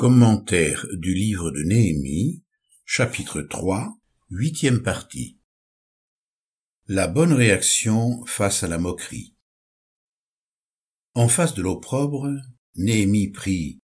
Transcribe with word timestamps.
Commentaire 0.00 0.86
du 0.94 1.12
livre 1.12 1.50
de 1.50 1.62
Néhémie, 1.62 2.42
chapitre 2.86 3.42
3, 3.42 3.98
huitième 4.30 4.82
partie. 4.82 5.38
La 6.86 7.06
bonne 7.06 7.34
réaction 7.34 8.24
face 8.24 8.62
à 8.62 8.68
la 8.68 8.78
moquerie. 8.78 9.36
En 11.12 11.28
face 11.28 11.52
de 11.52 11.60
l'opprobre, 11.60 12.34
Néhémie 12.76 13.28
prie, 13.28 13.82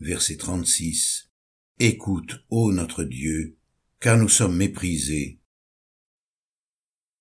verset 0.00 0.36
36, 0.36 1.30
Écoute, 1.78 2.44
ô 2.50 2.70
notre 2.70 3.04
Dieu, 3.04 3.56
car 4.00 4.18
nous 4.18 4.28
sommes 4.28 4.54
méprisés. 4.54 5.40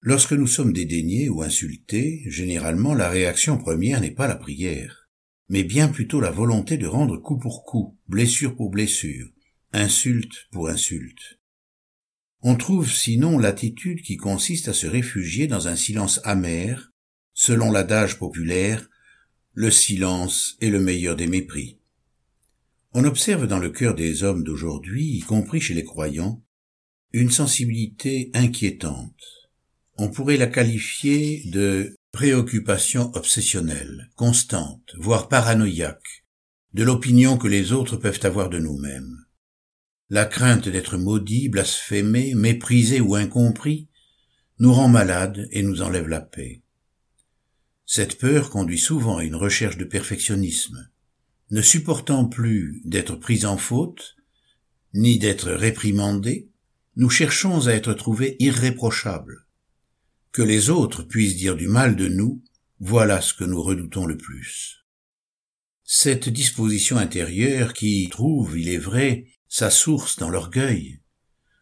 Lorsque 0.02 0.34
nous 0.34 0.48
sommes 0.48 0.74
dédaignés 0.74 1.30
ou 1.30 1.44
insultés, 1.44 2.24
généralement 2.26 2.94
la 2.94 3.08
réaction 3.08 3.58
première 3.58 4.02
n'est 4.02 4.12
pas 4.12 4.28
la 4.28 4.36
prière 4.36 5.07
mais 5.50 5.64
bien 5.64 5.88
plutôt 5.88 6.20
la 6.20 6.32
volonté 6.32 6.78
de 6.78 6.88
rendre 6.88 7.18
coup 7.18 7.38
pour 7.38 7.64
coup, 7.64 7.98
blessure 8.08 8.56
pour 8.56 8.70
blessure, 8.70 9.30
insulte 9.74 10.48
pour 10.52 10.70
insulte. 10.70 11.40
On 12.42 12.56
trouve 12.56 12.92
sinon 12.92 13.40
l'attitude 13.40 14.02
qui 14.02 14.18
consiste 14.18 14.68
à 14.68 14.74
se 14.74 14.88
réfugier 14.88 15.48
dans 15.48 15.68
un 15.68 15.76
silence 15.76 16.22
amer, 16.24 16.92
selon 17.34 17.72
l'adage 17.72 18.20
populaire, 18.20 18.88
le 19.54 19.72
silence 19.72 20.56
est 20.62 20.70
le 20.70 20.80
meilleur 20.80 21.16
des 21.16 21.28
mépris. 21.28 21.80
On 22.94 23.04
observe 23.06 23.48
dans 23.48 23.60
le 23.60 23.70
cœur 23.70 23.96
des 23.96 24.24
hommes 24.24 24.44
d'aujourd'hui, 24.44 25.18
y 25.18 25.22
compris 25.22 25.60
chez 25.62 25.74
les 25.74 25.84
croyants, 25.84 26.44
une 27.12 27.32
sensibilité 27.32 28.30
inquiétante. 28.34 29.50
On 29.98 30.10
pourrait 30.10 30.38
la 30.38 30.48
qualifier 30.48 31.44
de 31.46 31.97
préoccupation 32.12 33.12
obsessionnelle, 33.16 34.10
constante, 34.16 34.96
voire 34.98 35.28
paranoïaque, 35.28 36.26
de 36.74 36.84
l'opinion 36.84 37.38
que 37.38 37.48
les 37.48 37.72
autres 37.72 37.98
peuvent 37.98 38.20
avoir 38.24 38.50
de 38.50 38.60
nous-mêmes. 38.60 39.26
La 40.10 40.26
crainte 40.26 40.70
d'être 40.70 40.98
maudit, 40.98 41.50
blasphémé, 41.50 42.34
méprisé 42.34 43.02
ou 43.02 43.16
incompris 43.16 43.90
nous 44.60 44.74
rend 44.74 44.88
malades 44.88 45.48
et 45.52 45.62
nous 45.64 45.82
enlève 45.82 46.08
la 46.08 46.22
paix. 46.22 46.62
Cette 47.86 48.18
peur 48.18 48.50
conduit 48.50 48.80
souvent 48.80 49.18
à 49.18 49.24
une 49.24 49.36
recherche 49.36 49.78
de 49.78 49.86
perfectionnisme. 49.86 50.90
Ne 51.52 51.62
supportant 51.62 52.26
plus 52.26 52.82
d'être 52.84 53.16
pris 53.16 53.46
en 53.46 53.58
faute, 53.58 54.16
ni 54.94 55.20
d'être 55.20 55.52
réprimandés, 55.52 56.50
nous 56.96 57.10
cherchons 57.10 57.68
à 57.68 57.74
être 57.74 57.94
trouvés 57.94 58.36
irréprochables 58.40 59.47
que 60.38 60.44
les 60.44 60.70
autres 60.70 61.02
puissent 61.02 61.36
dire 61.36 61.56
du 61.56 61.68
mal 61.68 61.96
de 61.96 62.08
nous, 62.08 62.44
voilà 62.80 63.22
ce 63.22 63.34
que 63.34 63.44
nous 63.44 63.60
redoutons 63.60 64.06
le 64.06 64.18
plus. 64.18 64.86
Cette 65.84 66.30
disposition 66.30 66.98
intérieure 66.98 67.74
qui 67.74 68.08
trouve, 68.12 68.56
il 68.56 68.70
est 68.70 68.78
vrai, 68.78 69.26
sa 69.48 69.72
source 69.72 70.20
dans 70.20 70.30
l'orgueil, 70.30 71.02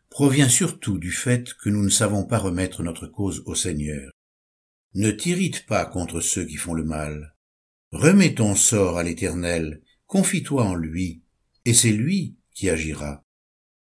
provient 0.10 0.50
surtout 0.50 0.98
du 0.98 1.14
fait 1.14 1.54
que 1.54 1.70
nous 1.70 1.86
ne 1.86 1.90
savons 1.90 2.26
pas 2.26 2.38
remettre 2.38 2.84
notre 2.84 3.08
cause 3.08 3.44
au 3.46 3.56
Seigneur. 3.56 4.12
Ne 4.94 5.12
t'irrite 5.12 5.66
pas 5.68 5.86
contre 5.86 6.20
ceux 6.20 6.44
qui 6.44 6.58
font 6.58 6.74
le 6.74 6.84
mal. 6.84 7.34
Remets 7.94 8.36
ton 8.36 8.56
sort 8.56 8.98
à 8.98 9.04
l'Éternel, 9.04 9.84
confie-toi 10.06 10.66
en 10.66 10.76
lui, 10.76 11.24
et 11.64 11.74
c'est 11.74 11.94
lui 11.94 12.36
qui 12.54 12.70
agira. 12.70 13.24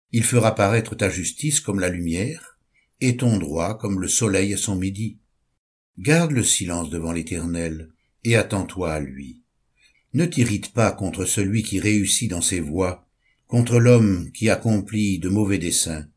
Il 0.10 0.24
fera 0.24 0.56
paraître 0.56 0.96
ta 0.96 1.12
justice 1.12 1.60
comme 1.60 1.80
la 1.80 1.90
lumière, 1.90 2.59
et 3.02 3.18
ton 3.18 3.38
droit 3.38 3.78
comme 3.78 4.00
le 4.00 4.08
soleil 4.08 4.54
à 4.54 4.58
son 4.58 4.76
midi. 4.76 5.18
Garde 5.98 6.32
le 6.32 6.44
silence 6.44 6.90
devant 6.90 7.12
l'Éternel, 7.12 7.92
et 8.24 8.36
attends-toi 8.36 8.94
à 8.94 9.00
lui. 9.00 9.44
Ne 10.14 10.26
t'irrite 10.26 10.74
pas 10.74 10.92
contre 10.92 11.26
celui 11.26 11.64
qui 11.64 11.80
réussit 11.80 12.30
dans 12.30 12.42
ses 12.42 12.60
voies, 12.60 13.08
contre 13.48 13.80
l'homme 13.80 14.32
qui 14.32 14.50
accomplit 14.50 15.20
de 15.20 15.30
mauvais 15.30 15.58
desseins. 15.58 16.08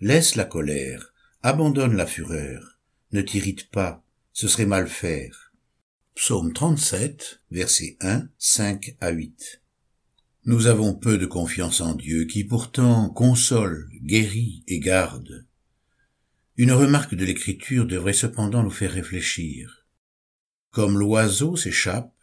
Laisse 0.00 0.34
la 0.34 0.44
colère, 0.44 1.14
abandonne 1.42 1.96
la 1.96 2.06
fureur. 2.06 2.78
Ne 3.12 3.22
t'irrite 3.22 3.70
pas, 3.70 4.04
ce 4.32 4.48
serait 4.48 4.66
mal 4.66 4.88
faire. 4.88 5.52
Psaume 6.14 6.52
37, 6.52 7.40
versets 7.50 7.96
1, 8.00 8.28
5 8.38 8.96
à 9.00 9.10
8. 9.10 9.62
Nous 10.44 10.66
avons 10.66 10.94
peu 10.94 11.18
de 11.18 11.26
confiance 11.26 11.80
en 11.80 11.94
Dieu 11.94 12.24
qui 12.24 12.44
pourtant 12.44 13.10
console, 13.10 13.88
guérit 14.02 14.62
et 14.66 14.80
garde. 14.80 15.45
Une 16.58 16.72
remarque 16.72 17.14
de 17.14 17.26
l'écriture 17.26 17.84
devrait 17.84 18.14
cependant 18.14 18.62
nous 18.62 18.70
faire 18.70 18.92
réfléchir. 18.92 19.86
Comme 20.70 20.98
l'oiseau 20.98 21.54
s'échappe, 21.54 22.14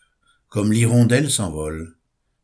comme 0.47 0.73
l'hirondelle 0.73 1.29
s'envole, 1.29 1.97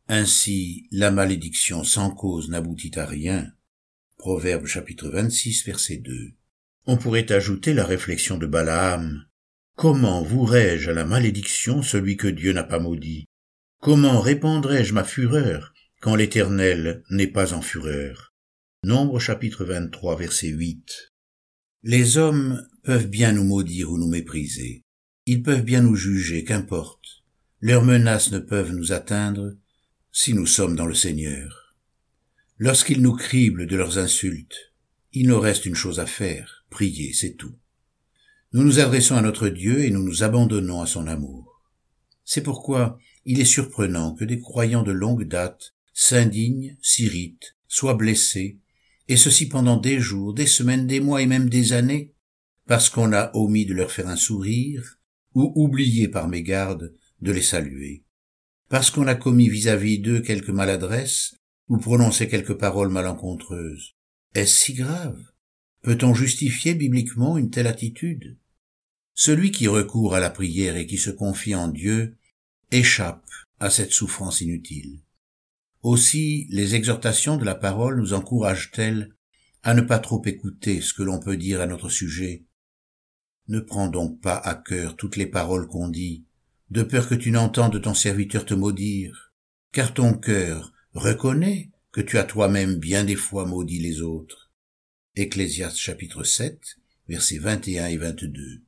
ainsi 0.06 0.86
la 0.92 1.10
malédiction 1.10 1.82
sans 1.82 2.12
cause 2.12 2.48
n'aboutit 2.48 2.96
à 2.96 3.06
rien. 3.06 3.50
Proverbe 4.18 4.66
chapitre 4.66 5.08
26 5.08 5.64
verset 5.66 5.96
2. 5.96 6.30
On 6.86 6.96
pourrait 6.96 7.32
ajouter 7.32 7.74
la 7.74 7.84
réflexion 7.84 8.38
de 8.38 8.46
Balaam. 8.46 9.24
Comment 9.74 10.22
vouerais-je 10.22 10.90
à 10.90 10.94
la 10.94 11.04
malédiction 11.04 11.82
celui 11.82 12.16
que 12.16 12.28
Dieu 12.28 12.52
n'a 12.52 12.64
pas 12.64 12.78
maudit? 12.78 13.24
Comment 13.80 14.20
répandrais-je 14.20 14.94
ma 14.94 15.02
fureur 15.02 15.74
quand 16.00 16.14
l'Éternel 16.14 17.02
n'est 17.10 17.26
pas 17.26 17.52
en 17.52 17.62
fureur? 17.62 18.32
Nombre 18.84 19.18
chapitre 19.18 19.64
23 19.64 20.16
verset 20.16 20.48
8. 20.48 21.09
Les 21.82 22.18
hommes 22.18 22.68
peuvent 22.82 23.08
bien 23.08 23.32
nous 23.32 23.44
maudire 23.44 23.90
ou 23.90 23.96
nous 23.96 24.08
mépriser. 24.08 24.84
Ils 25.24 25.42
peuvent 25.42 25.62
bien 25.62 25.80
nous 25.80 25.96
juger, 25.96 26.44
qu'importe. 26.44 27.24
Leurs 27.60 27.84
menaces 27.84 28.32
ne 28.32 28.38
peuvent 28.38 28.72
nous 28.72 28.92
atteindre 28.92 29.56
si 30.12 30.34
nous 30.34 30.44
sommes 30.44 30.76
dans 30.76 30.84
le 30.84 30.94
Seigneur. 30.94 31.74
Lorsqu'ils 32.58 33.00
nous 33.00 33.14
criblent 33.14 33.66
de 33.66 33.76
leurs 33.76 33.96
insultes, 33.96 34.74
il 35.14 35.28
nous 35.28 35.40
reste 35.40 35.64
une 35.64 35.74
chose 35.74 36.00
à 36.00 36.06
faire, 36.06 36.66
prier, 36.68 37.14
c'est 37.14 37.36
tout. 37.36 37.54
Nous 38.52 38.62
nous 38.62 38.78
adressons 38.78 39.16
à 39.16 39.22
notre 39.22 39.48
Dieu 39.48 39.82
et 39.82 39.90
nous 39.90 40.02
nous 40.02 40.22
abandonnons 40.22 40.82
à 40.82 40.86
son 40.86 41.06
amour. 41.06 41.62
C'est 42.26 42.42
pourquoi 42.42 42.98
il 43.24 43.40
est 43.40 43.46
surprenant 43.46 44.14
que 44.14 44.26
des 44.26 44.38
croyants 44.38 44.82
de 44.82 44.92
longue 44.92 45.26
date 45.26 45.74
s'indignent, 45.94 46.76
s'irritent, 46.82 47.56
soient 47.68 47.94
blessés, 47.94 48.58
et 49.10 49.16
ceci 49.16 49.48
pendant 49.48 49.76
des 49.76 49.98
jours, 49.98 50.34
des 50.34 50.46
semaines, 50.46 50.86
des 50.86 51.00
mois 51.00 51.20
et 51.20 51.26
même 51.26 51.50
des 51.50 51.72
années, 51.72 52.14
parce 52.68 52.88
qu'on 52.88 53.12
a 53.12 53.32
omis 53.34 53.66
de 53.66 53.74
leur 53.74 53.90
faire 53.90 54.06
un 54.06 54.14
sourire, 54.14 55.00
ou 55.34 55.52
oublié 55.56 56.06
par 56.06 56.28
mégarde 56.28 56.94
de 57.20 57.32
les 57.32 57.42
saluer, 57.42 58.04
parce 58.68 58.88
qu'on 58.92 59.08
a 59.08 59.16
commis 59.16 59.48
vis-à-vis 59.48 59.98
d'eux 59.98 60.20
quelque 60.20 60.52
maladresse, 60.52 61.34
ou 61.68 61.78
prononcé 61.78 62.28
quelques 62.28 62.54
paroles 62.54 62.90
malencontreuses. 62.90 63.96
Est-ce 64.36 64.64
si 64.64 64.74
grave? 64.74 65.20
Peut-on 65.82 66.14
justifier 66.14 66.74
bibliquement 66.74 67.36
une 67.36 67.50
telle 67.50 67.66
attitude? 67.66 68.38
Celui 69.12 69.50
qui 69.50 69.66
recourt 69.66 70.14
à 70.14 70.20
la 70.20 70.30
prière 70.30 70.76
et 70.76 70.86
qui 70.86 70.98
se 70.98 71.10
confie 71.10 71.56
en 71.56 71.66
Dieu 71.66 72.16
échappe 72.70 73.28
à 73.58 73.70
cette 73.70 73.92
souffrance 73.92 74.40
inutile. 74.40 75.00
Aussi 75.82 76.46
les 76.50 76.74
exhortations 76.74 77.38
de 77.38 77.44
la 77.44 77.54
parole 77.54 77.98
nous 77.98 78.12
encouragent-elles 78.12 79.14
à 79.62 79.72
ne 79.72 79.80
pas 79.80 79.98
trop 79.98 80.22
écouter 80.26 80.82
ce 80.82 80.92
que 80.92 81.02
l'on 81.02 81.20
peut 81.20 81.38
dire 81.38 81.60
à 81.60 81.66
notre 81.66 81.88
sujet? 81.88 82.44
Ne 83.48 83.60
prends 83.60 83.88
donc 83.88 84.20
pas 84.20 84.36
à 84.36 84.54
cœur 84.54 84.96
toutes 84.96 85.16
les 85.16 85.26
paroles 85.26 85.66
qu'on 85.68 85.88
dit, 85.88 86.26
de 86.70 86.82
peur 86.82 87.08
que 87.08 87.14
tu 87.14 87.30
n'entendes 87.30 87.80
ton 87.80 87.94
serviteur 87.94 88.44
te 88.44 88.54
maudire, 88.54 89.32
car 89.72 89.94
ton 89.94 90.12
cœur 90.12 90.72
reconnaît 90.92 91.70
que 91.92 92.02
tu 92.02 92.18
as 92.18 92.24
toi-même 92.24 92.76
bien 92.76 93.04
des 93.04 93.16
fois 93.16 93.46
maudit 93.46 93.80
les 93.80 94.02
autres. 94.02 94.52
Ecclésiaste 95.16 95.78
chapitre 95.78 96.24
7, 96.24 96.60
versets 97.08 97.38
21 97.38 97.86
et 97.86 97.96
22. 97.96 98.62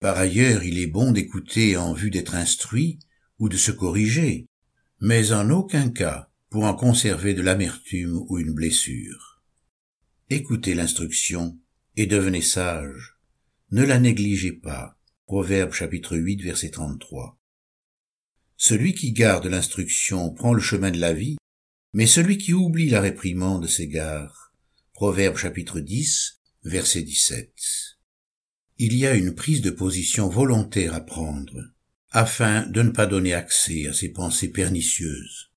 Par 0.00 0.16
ailleurs, 0.16 0.64
il 0.64 0.78
est 0.78 0.88
bon 0.88 1.12
d'écouter 1.12 1.76
en 1.76 1.92
vue 1.92 2.10
d'être 2.10 2.34
instruit 2.34 2.98
ou 3.38 3.48
de 3.48 3.56
se 3.56 3.70
corriger, 3.70 4.46
mais 5.04 5.32
en 5.32 5.50
aucun 5.50 5.90
cas 5.90 6.30
pour 6.48 6.62
en 6.62 6.74
conserver 6.74 7.34
de 7.34 7.42
l'amertume 7.42 8.24
ou 8.28 8.38
une 8.38 8.52
blessure. 8.52 9.42
Écoutez 10.30 10.74
l'instruction 10.74 11.58
et 11.96 12.06
devenez 12.06 12.40
sage. 12.40 13.18
Ne 13.72 13.82
la 13.82 13.98
négligez 13.98 14.52
pas. 14.52 14.96
Proverbe 15.26 15.72
chapitre 15.72 16.16
8 16.16 16.42
verset 16.42 16.70
33. 16.70 17.36
Celui 18.56 18.94
qui 18.94 19.10
garde 19.10 19.46
l'instruction 19.46 20.32
prend 20.32 20.54
le 20.54 20.62
chemin 20.62 20.92
de 20.92 21.00
la 21.00 21.12
vie, 21.12 21.36
mais 21.92 22.06
celui 22.06 22.38
qui 22.38 22.52
oublie 22.52 22.88
la 22.88 23.00
réprimande 23.00 23.66
s'égare. 23.66 24.54
Proverbe 24.92 25.36
chapitre 25.36 25.80
10 25.80 26.40
verset 26.62 27.02
17. 27.02 27.52
Il 28.78 28.94
y 28.94 29.04
a 29.08 29.16
une 29.16 29.34
prise 29.34 29.62
de 29.62 29.70
position 29.70 30.28
volontaire 30.28 30.94
à 30.94 31.00
prendre 31.00 31.71
afin 32.12 32.66
de 32.66 32.82
ne 32.82 32.90
pas 32.90 33.06
donner 33.06 33.32
accès 33.32 33.88
à 33.88 33.94
ces 33.94 34.10
pensées 34.10 34.50
pernicieuses. 34.50 35.50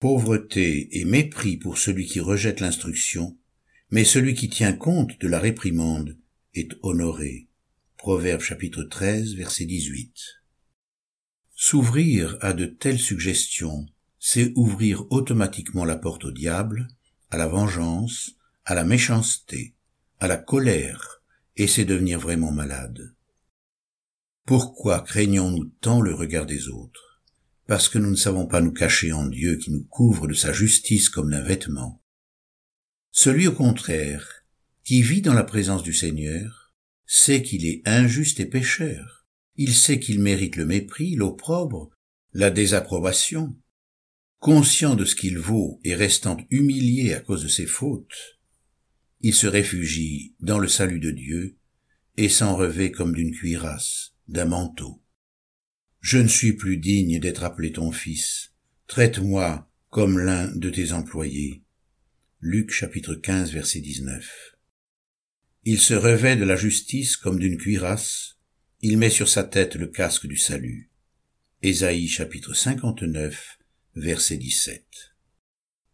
Pauvreté 0.00 0.98
et 0.98 1.04
mépris 1.04 1.58
pour 1.58 1.76
celui 1.76 2.06
qui 2.06 2.20
rejette 2.20 2.60
l'instruction, 2.60 3.36
mais 3.90 4.04
celui 4.04 4.34
qui 4.34 4.48
tient 4.48 4.72
compte 4.72 5.20
de 5.20 5.28
la 5.28 5.38
réprimande 5.38 6.16
est 6.54 6.72
honoré. 6.82 7.48
Proverbe 7.98 8.40
chapitre 8.40 8.82
13 8.82 9.34
verset 9.34 9.66
18. 9.66 10.14
S'ouvrir 11.54 12.38
à 12.40 12.54
de 12.54 12.64
telles 12.64 12.98
suggestions, 12.98 13.86
c'est 14.18 14.52
ouvrir 14.56 15.04
automatiquement 15.10 15.84
la 15.84 15.96
porte 15.96 16.24
au 16.24 16.30
diable, 16.30 16.88
à 17.30 17.36
la 17.36 17.46
vengeance, 17.46 18.36
à 18.64 18.74
la 18.74 18.84
méchanceté, 18.84 19.74
à 20.18 20.28
la 20.28 20.38
colère, 20.38 21.22
et 21.56 21.66
c'est 21.66 21.84
devenir 21.84 22.18
vraiment 22.18 22.52
malade. 22.52 23.14
Pourquoi 24.46 25.00
craignons-nous 25.00 25.72
tant 25.80 26.02
le 26.02 26.12
regard 26.12 26.44
des 26.44 26.68
autres? 26.68 27.22
Parce 27.66 27.88
que 27.88 27.96
nous 27.96 28.10
ne 28.10 28.16
savons 28.16 28.46
pas 28.46 28.60
nous 28.60 28.72
cacher 28.72 29.10
en 29.10 29.26
Dieu 29.26 29.56
qui 29.56 29.70
nous 29.70 29.84
couvre 29.84 30.28
de 30.28 30.34
sa 30.34 30.52
justice 30.52 31.08
comme 31.08 31.30
d'un 31.30 31.42
vêtement. 31.42 32.02
Celui 33.10 33.46
au 33.46 33.52
contraire, 33.52 34.44
qui 34.84 35.00
vit 35.00 35.22
dans 35.22 35.32
la 35.32 35.44
présence 35.44 35.82
du 35.82 35.94
Seigneur, 35.94 36.74
sait 37.06 37.42
qu'il 37.42 37.64
est 37.64 37.80
injuste 37.86 38.38
et 38.38 38.44
pécheur. 38.44 39.26
Il 39.56 39.72
sait 39.72 39.98
qu'il 39.98 40.20
mérite 40.20 40.56
le 40.56 40.66
mépris, 40.66 41.14
l'opprobre, 41.14 41.88
la 42.34 42.50
désapprobation. 42.50 43.56
Conscient 44.40 44.94
de 44.94 45.06
ce 45.06 45.14
qu'il 45.14 45.38
vaut 45.38 45.80
et 45.84 45.94
restant 45.94 46.36
humilié 46.50 47.14
à 47.14 47.20
cause 47.20 47.44
de 47.44 47.48
ses 47.48 47.66
fautes, 47.66 48.38
il 49.22 49.32
se 49.32 49.46
réfugie 49.46 50.34
dans 50.40 50.58
le 50.58 50.68
salut 50.68 51.00
de 51.00 51.12
Dieu 51.12 51.56
et 52.18 52.28
s'en 52.28 52.56
revêt 52.56 52.90
comme 52.90 53.14
d'une 53.14 53.32
cuirasse 53.32 54.13
d'un 54.28 54.46
manteau. 54.46 55.02
Je 56.00 56.18
ne 56.18 56.28
suis 56.28 56.52
plus 56.52 56.76
digne 56.76 57.18
d'être 57.18 57.44
appelé 57.44 57.72
ton 57.72 57.92
fils. 57.92 58.52
Traite-moi 58.86 59.70
comme 59.90 60.18
l'un 60.18 60.54
de 60.54 60.70
tes 60.70 60.92
employés. 60.92 61.62
Luc 62.40 62.70
chapitre 62.70 63.14
15 63.14 63.52
verset 63.52 63.80
19. 63.80 64.54
Il 65.64 65.78
se 65.78 65.94
revêt 65.94 66.36
de 66.36 66.44
la 66.44 66.56
justice 66.56 67.16
comme 67.16 67.38
d'une 67.38 67.56
cuirasse. 67.56 68.36
Il 68.82 68.98
met 68.98 69.08
sur 69.08 69.30
sa 69.30 69.44
tête 69.44 69.76
le 69.76 69.86
casque 69.86 70.26
du 70.26 70.36
salut. 70.36 70.90
Ésaïe 71.62 72.06
chapitre 72.06 72.52
59 72.52 73.58
verset 73.96 74.36
17. 74.36 74.84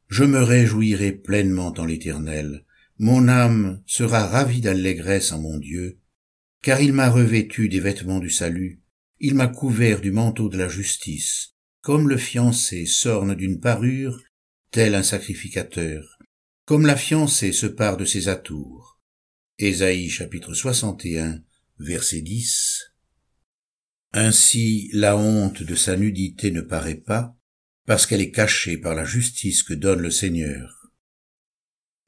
Je 0.08 0.24
me 0.24 0.42
réjouirai 0.42 1.12
pleinement 1.12 1.72
en 1.78 1.84
l'éternel. 1.84 2.64
Mon 2.98 3.28
âme 3.28 3.80
sera 3.86 4.26
ravie 4.26 4.60
d'allégresse 4.60 5.30
en 5.30 5.40
mon 5.40 5.58
Dieu 5.58 5.99
car 6.62 6.80
il 6.80 6.92
m'a 6.92 7.08
revêtu 7.08 7.68
des 7.68 7.80
vêtements 7.80 8.18
du 8.18 8.30
salut, 8.30 8.82
il 9.18 9.34
m'a 9.34 9.48
couvert 9.48 10.00
du 10.00 10.10
manteau 10.10 10.48
de 10.48 10.58
la 10.58 10.68
justice, 10.68 11.54
comme 11.80 12.08
le 12.08 12.16
fiancé 12.16 12.86
s'orne 12.86 13.34
d'une 13.34 13.60
parure, 13.60 14.20
tel 14.70 14.94
un 14.94 15.02
sacrificateur, 15.02 16.18
comme 16.64 16.86
la 16.86 16.96
fiancée 16.96 17.52
se 17.52 17.66
part 17.66 17.96
de 17.96 18.04
ses 18.04 18.28
atours. 18.28 19.00
Ésaïe 19.58 20.08
chapitre 20.08 20.54
61, 20.54 21.42
verset 21.78 22.20
10. 22.20 22.92
Ainsi 24.12 24.90
la 24.92 25.16
honte 25.16 25.62
de 25.62 25.74
sa 25.74 25.96
nudité 25.96 26.50
ne 26.50 26.60
paraît 26.60 27.00
pas, 27.00 27.36
parce 27.86 28.06
qu'elle 28.06 28.20
est 28.20 28.30
cachée 28.30 28.78
par 28.78 28.94
la 28.94 29.04
justice 29.04 29.62
que 29.62 29.74
donne 29.74 30.00
le 30.00 30.10
Seigneur. 30.10 30.92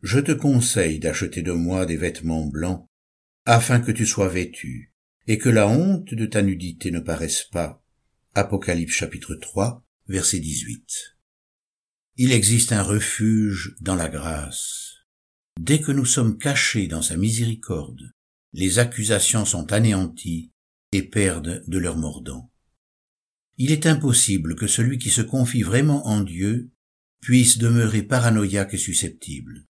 Je 0.02 0.19
te 0.19 0.32
conseille 0.32 0.99
d'acheter 0.99 1.43
de 1.43 1.52
moi 1.52 1.87
des 1.87 1.96
vêtements 1.96 2.46
blancs, 2.46 2.87
afin 3.44 3.80
que 3.80 3.92
tu 3.92 4.06
sois 4.06 4.28
vêtu, 4.28 4.92
et 5.26 5.38
que 5.38 5.48
la 5.48 5.68
honte 5.68 6.14
de 6.14 6.26
ta 6.26 6.42
nudité 6.42 6.90
ne 6.90 7.00
paraisse 7.00 7.44
pas. 7.44 7.84
Apocalypse 8.34 8.94
chapitre 8.94 9.34
3, 9.34 9.84
verset 10.08 10.40
18. 10.40 11.16
Il 12.16 12.32
existe 12.32 12.72
un 12.72 12.82
refuge 12.82 13.74
dans 13.80 13.94
la 13.94 14.08
grâce. 14.08 14.94
Dès 15.60 15.80
que 15.80 15.92
nous 15.92 16.04
sommes 16.04 16.38
cachés 16.38 16.86
dans 16.86 17.02
sa 17.02 17.16
miséricorde, 17.16 18.12
les 18.52 18.78
accusations 18.78 19.44
sont 19.44 19.72
anéanties 19.72 20.50
et 20.92 21.02
perdent 21.02 21.62
de 21.66 21.78
leur 21.78 21.96
mordant. 21.96 22.50
Il 23.58 23.70
est 23.70 23.86
impossible 23.86 24.56
que 24.56 24.66
celui 24.66 24.98
qui 24.98 25.10
se 25.10 25.22
confie 25.22 25.62
vraiment 25.62 26.06
en 26.06 26.20
Dieu 26.20 26.70
puisse 27.20 27.58
demeurer 27.58 28.02
paranoïaque 28.02 28.74
et 28.74 28.78
susceptible. 28.78 29.66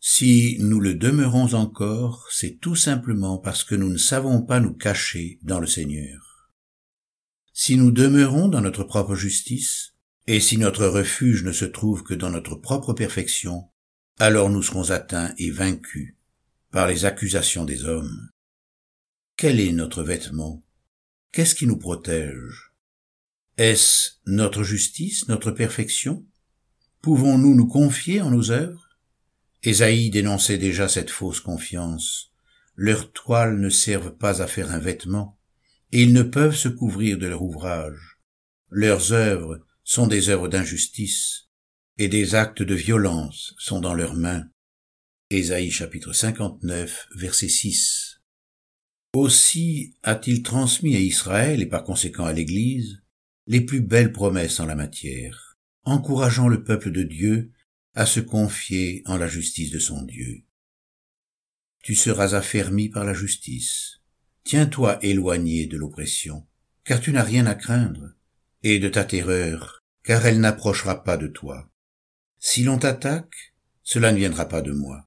Si 0.00 0.58
nous 0.60 0.80
le 0.80 0.94
demeurons 0.94 1.54
encore, 1.54 2.28
c'est 2.30 2.60
tout 2.60 2.76
simplement 2.76 3.38
parce 3.38 3.64
que 3.64 3.74
nous 3.74 3.88
ne 3.88 3.98
savons 3.98 4.42
pas 4.42 4.60
nous 4.60 4.74
cacher 4.74 5.40
dans 5.42 5.58
le 5.58 5.66
Seigneur. 5.66 6.50
Si 7.52 7.76
nous 7.76 7.90
demeurons 7.90 8.48
dans 8.48 8.60
notre 8.60 8.84
propre 8.84 9.16
justice, 9.16 9.94
et 10.28 10.40
si 10.40 10.58
notre 10.58 10.86
refuge 10.86 11.42
ne 11.42 11.52
se 11.52 11.64
trouve 11.64 12.04
que 12.04 12.14
dans 12.14 12.30
notre 12.30 12.54
propre 12.54 12.92
perfection, 12.92 13.70
alors 14.18 14.50
nous 14.50 14.62
serons 14.62 14.90
atteints 14.90 15.34
et 15.38 15.50
vaincus 15.50 16.14
par 16.70 16.86
les 16.86 17.04
accusations 17.04 17.64
des 17.64 17.84
hommes. 17.84 18.30
Quel 19.36 19.58
est 19.58 19.72
notre 19.72 20.02
vêtement? 20.02 20.62
Qu'est-ce 21.32 21.54
qui 21.54 21.66
nous 21.66 21.78
protège? 21.78 22.72
Est-ce 23.56 24.12
notre 24.26 24.62
justice, 24.62 25.26
notre 25.28 25.50
perfection? 25.50 26.24
Pouvons-nous 27.02 27.54
nous 27.54 27.66
confier 27.66 28.20
en 28.20 28.30
nos 28.30 28.50
œuvres? 28.50 28.87
Ésaïe 29.62 30.10
dénonçait 30.10 30.58
déjà 30.58 30.88
cette 30.88 31.10
fausse 31.10 31.40
confiance. 31.40 32.32
Leurs 32.76 33.12
toiles 33.12 33.58
ne 33.58 33.70
servent 33.70 34.16
pas 34.16 34.40
à 34.40 34.46
faire 34.46 34.70
un 34.70 34.78
vêtement, 34.78 35.38
et 35.90 36.02
ils 36.02 36.12
ne 36.12 36.22
peuvent 36.22 36.56
se 36.56 36.68
couvrir 36.68 37.18
de 37.18 37.26
leur 37.26 37.42
ouvrage. 37.42 38.20
Leurs 38.70 39.12
œuvres 39.12 39.60
sont 39.82 40.06
des 40.06 40.28
œuvres 40.28 40.48
d'injustice, 40.48 41.48
et 41.98 42.08
des 42.08 42.34
actes 42.34 42.62
de 42.62 42.74
violence 42.74 43.54
sont 43.58 43.80
dans 43.80 43.94
leurs 43.94 44.14
mains. 44.14 44.44
Ésaïe 45.30 45.70
chapitre 45.70 46.12
59 46.12 47.08
verset 47.16 47.48
6. 47.48 48.20
Aussi 49.14 49.96
a-t-il 50.02 50.42
transmis 50.42 50.94
à 50.94 51.00
Israël 51.00 51.60
et 51.60 51.66
par 51.66 51.82
conséquent 51.82 52.24
à 52.24 52.32
l'Église 52.32 53.02
les 53.46 53.62
plus 53.62 53.80
belles 53.80 54.12
promesses 54.12 54.60
en 54.60 54.66
la 54.66 54.74
matière, 54.74 55.58
encourageant 55.84 56.48
le 56.48 56.62
peuple 56.62 56.92
de 56.92 57.02
Dieu 57.02 57.50
à 57.98 58.06
se 58.06 58.20
confier 58.20 59.02
en 59.06 59.16
la 59.16 59.26
justice 59.26 59.72
de 59.72 59.80
son 59.80 60.02
Dieu. 60.02 60.44
Tu 61.82 61.96
seras 61.96 62.34
affermi 62.36 62.88
par 62.88 63.04
la 63.04 63.12
justice. 63.12 63.96
Tiens-toi 64.44 65.04
éloigné 65.04 65.66
de 65.66 65.76
l'oppression, 65.76 66.46
car 66.84 67.00
tu 67.00 67.10
n'as 67.10 67.24
rien 67.24 67.44
à 67.46 67.56
craindre, 67.56 68.14
et 68.62 68.78
de 68.78 68.88
ta 68.88 69.04
terreur, 69.04 69.80
car 70.04 70.24
elle 70.26 70.38
n'approchera 70.38 71.02
pas 71.02 71.16
de 71.16 71.26
toi. 71.26 71.72
Si 72.38 72.62
l'on 72.62 72.78
t'attaque, 72.78 73.52
cela 73.82 74.12
ne 74.12 74.18
viendra 74.18 74.48
pas 74.48 74.62
de 74.62 74.70
moi. 74.70 75.04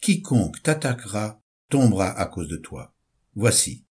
Quiconque 0.00 0.60
t'attaquera 0.64 1.40
tombera 1.68 2.10
à 2.10 2.26
cause 2.26 2.48
de 2.48 2.56
toi. 2.56 2.92
Voici, 3.36 3.86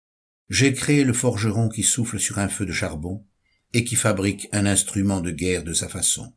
j'ai 0.49 0.73
créé 0.73 1.03
le 1.03 1.13
forgeron 1.13 1.69
qui 1.69 1.83
souffle 1.83 2.19
sur 2.19 2.39
un 2.39 2.49
feu 2.49 2.65
de 2.65 2.73
charbon 2.73 3.27
et 3.73 3.83
qui 3.83 3.95
fabrique 3.95 4.47
un 4.51 4.65
instrument 4.65 5.21
de 5.21 5.29
guerre 5.29 5.63
de 5.63 5.73
sa 5.73 5.87
façon 5.87 6.33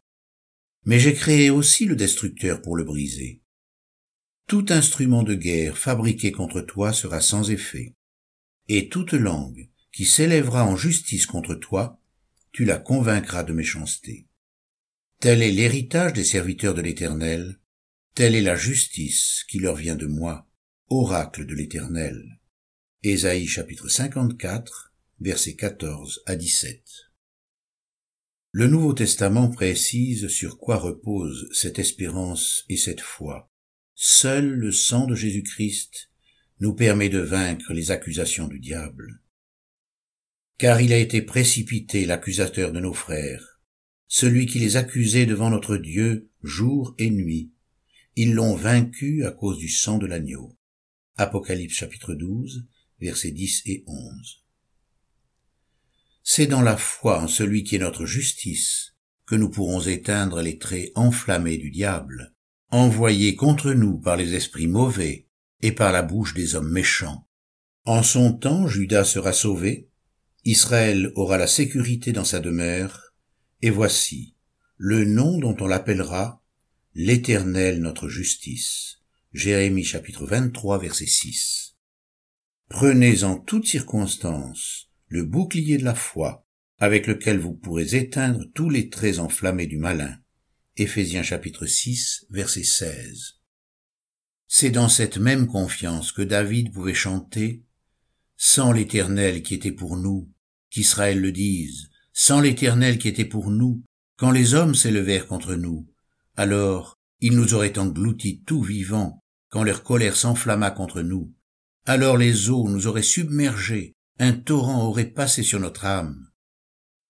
mais 0.84 0.98
j'ai 0.98 1.14
créé 1.14 1.50
aussi 1.50 1.84
le 1.84 1.96
destructeur 1.96 2.60
pour 2.62 2.76
le 2.76 2.84
briser. 2.84 3.40
Tout 4.46 4.66
instrument 4.70 5.22
de 5.22 5.34
guerre 5.34 5.78
fabriqué 5.78 6.32
contre 6.32 6.60
toi 6.60 6.92
sera 6.92 7.20
sans 7.20 7.50
effet, 7.50 7.94
et 8.68 8.88
toute 8.88 9.12
langue 9.12 9.68
qui 9.92 10.04
s'élèvera 10.04 10.64
en 10.64 10.76
justice 10.76 11.26
contre 11.26 11.54
toi, 11.54 12.00
tu 12.52 12.64
la 12.64 12.78
convaincras 12.78 13.44
de 13.44 13.52
méchanceté. 13.52 14.26
Tel 15.20 15.42
est 15.42 15.52
l'héritage 15.52 16.12
des 16.12 16.24
serviteurs 16.24 16.74
de 16.74 16.82
l'Éternel, 16.82 17.60
telle 18.14 18.34
est 18.34 18.42
la 18.42 18.56
justice 18.56 19.44
qui 19.48 19.58
leur 19.58 19.76
vient 19.76 19.96
de 19.96 20.06
moi, 20.06 20.48
oracle 20.88 21.46
de 21.46 21.54
l'Éternel. 21.54 22.40
Ésaïe 23.02 23.46
chapitre 23.46 23.88
54, 23.88 24.92
versets 25.20 25.54
14 25.54 26.22
à 26.26 26.36
17. 26.36 27.11
Le 28.54 28.66
Nouveau 28.66 28.92
Testament 28.92 29.48
précise 29.48 30.28
sur 30.28 30.58
quoi 30.58 30.76
repose 30.76 31.48
cette 31.52 31.78
espérance 31.78 32.66
et 32.68 32.76
cette 32.76 33.00
foi. 33.00 33.50
Seul 33.94 34.46
le 34.46 34.72
sang 34.72 35.06
de 35.06 35.14
Jésus-Christ 35.14 36.10
nous 36.60 36.74
permet 36.74 37.08
de 37.08 37.18
vaincre 37.18 37.72
les 37.72 37.90
accusations 37.90 38.48
du 38.48 38.60
diable. 38.60 39.22
Car 40.58 40.82
il 40.82 40.92
a 40.92 40.98
été 40.98 41.22
précipité 41.22 42.04
l'accusateur 42.04 42.72
de 42.72 42.80
nos 42.80 42.92
frères, 42.92 43.58
celui 44.06 44.44
qui 44.44 44.58
les 44.58 44.76
accusait 44.76 45.24
devant 45.24 45.48
notre 45.48 45.78
Dieu 45.78 46.30
jour 46.42 46.94
et 46.98 47.08
nuit. 47.08 47.54
Ils 48.16 48.34
l'ont 48.34 48.54
vaincu 48.54 49.24
à 49.24 49.30
cause 49.30 49.56
du 49.56 49.70
sang 49.70 49.96
de 49.96 50.06
l'agneau. 50.06 50.58
Apocalypse 51.16 51.76
chapitre 51.76 52.12
12, 52.12 52.66
versets 53.00 53.30
10 53.30 53.62
et 53.64 53.82
11. 53.86 54.41
C'est 56.22 56.46
dans 56.46 56.62
la 56.62 56.76
foi 56.76 57.20
en 57.20 57.28
celui 57.28 57.64
qui 57.64 57.76
est 57.76 57.80
notre 57.80 58.06
justice 58.06 58.94
que 59.26 59.34
nous 59.34 59.50
pourrons 59.50 59.80
éteindre 59.80 60.40
les 60.40 60.58
traits 60.58 60.92
enflammés 60.94 61.56
du 61.56 61.70
diable, 61.70 62.34
envoyés 62.70 63.34
contre 63.34 63.72
nous 63.72 63.98
par 63.98 64.16
les 64.16 64.34
esprits 64.34 64.66
mauvais 64.66 65.26
et 65.62 65.72
par 65.72 65.92
la 65.92 66.02
bouche 66.02 66.34
des 66.34 66.54
hommes 66.54 66.70
méchants. 66.70 67.26
En 67.84 68.02
son 68.02 68.32
temps, 68.32 68.68
Judas 68.68 69.04
sera 69.04 69.32
sauvé, 69.32 69.88
Israël 70.44 71.12
aura 71.14 71.38
la 71.38 71.46
sécurité 71.46 72.12
dans 72.12 72.24
sa 72.24 72.40
demeure, 72.40 73.14
et 73.60 73.70
voici 73.70 74.36
le 74.76 75.04
nom 75.04 75.38
dont 75.38 75.56
on 75.60 75.66
l'appellera 75.66 76.42
l'Éternel 76.94 77.80
notre 77.80 78.08
justice. 78.08 78.98
Jérémie 79.32 79.84
chapitre 79.84 80.26
23 80.26 80.78
verset 80.78 81.06
6. 81.06 81.76
Prenez 82.68 83.24
en 83.24 83.38
toutes 83.38 83.66
circonstances 83.66 84.91
le 85.12 85.24
bouclier 85.24 85.76
de 85.76 85.84
la 85.84 85.94
foi, 85.94 86.46
avec 86.78 87.06
lequel 87.06 87.38
vous 87.38 87.52
pourrez 87.52 87.94
éteindre 87.94 88.46
tous 88.54 88.70
les 88.70 88.88
traits 88.88 89.18
enflammés 89.18 89.66
du 89.66 89.76
malin. 89.76 90.16
Éphésiens 90.78 91.22
chapitre 91.22 91.66
6, 91.66 92.28
verset 92.30 92.64
16. 92.64 93.34
C'est 94.48 94.70
dans 94.70 94.88
cette 94.88 95.18
même 95.18 95.46
confiance 95.46 96.12
que 96.12 96.22
David 96.22 96.72
pouvait 96.72 96.94
chanter 96.94 97.62
Sans 98.38 98.72
l'Éternel 98.72 99.42
qui 99.42 99.52
était 99.52 99.70
pour 99.70 99.98
nous, 99.98 100.32
qu'Israël 100.70 101.20
le 101.20 101.30
dise, 101.30 101.90
sans 102.14 102.40
l'Éternel 102.40 102.96
qui 102.96 103.08
était 103.08 103.26
pour 103.26 103.50
nous, 103.50 103.84
quand 104.16 104.30
les 104.30 104.54
hommes 104.54 104.74
s'élevèrent 104.74 105.26
contre 105.26 105.56
nous, 105.56 105.86
alors 106.38 106.98
ils 107.20 107.36
nous 107.36 107.52
auraient 107.52 107.78
engloutis 107.78 108.44
tout 108.46 108.62
vivants, 108.62 109.22
quand 109.50 109.62
leur 109.62 109.82
colère 109.82 110.16
s'enflamma 110.16 110.70
contre 110.70 111.02
nous. 111.02 111.34
Alors 111.84 112.16
les 112.16 112.48
eaux 112.48 112.66
nous 112.66 112.86
auraient 112.86 113.02
submergés, 113.02 113.94
un 114.18 114.32
torrent 114.32 114.86
aurait 114.86 115.06
passé 115.06 115.42
sur 115.42 115.60
notre 115.60 115.84
âme. 115.84 116.28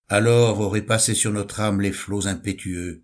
Alors 0.07 0.59
auraient 0.59 0.85
passé 0.85 1.13
sur 1.13 1.31
notre 1.31 1.59
âme 1.59 1.81
les 1.81 1.91
flots 1.91 2.27
impétueux, 2.27 3.03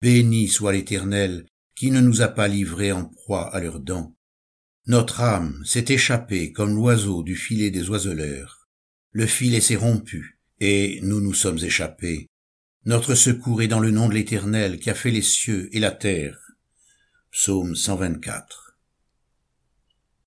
Béni 0.00 0.46
soit 0.46 0.72
l'Éternel, 0.72 1.44
qui 1.74 1.90
ne 1.90 2.00
nous 2.00 2.22
a 2.22 2.28
pas 2.28 2.46
livrés 2.46 2.92
en 2.92 3.04
proie 3.04 3.52
à 3.54 3.60
leurs 3.60 3.80
dents. 3.80 4.14
Notre 4.86 5.20
âme 5.20 5.60
s'est 5.64 5.86
échappée 5.88 6.52
comme 6.52 6.74
l'oiseau 6.74 7.24
du 7.24 7.34
filet 7.34 7.70
des 7.70 7.90
oiseleurs. 7.90 8.68
Le 9.10 9.26
filet 9.26 9.60
s'est 9.60 9.76
rompu, 9.76 10.38
et 10.60 11.00
nous 11.02 11.20
nous 11.20 11.34
sommes 11.34 11.58
échappés. 11.58 12.28
Notre 12.84 13.14
secours 13.16 13.60
est 13.60 13.68
dans 13.68 13.80
le 13.80 13.90
nom 13.90 14.08
de 14.08 14.14
l'Éternel 14.14 14.78
qui 14.78 14.88
a 14.88 14.94
fait 14.94 15.10
les 15.10 15.22
cieux 15.22 15.68
et 15.72 15.80
la 15.80 15.90
terre. 15.90 16.38
Psaume 17.32 17.74
124. 17.74 18.67